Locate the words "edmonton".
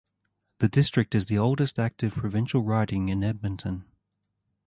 3.23-3.85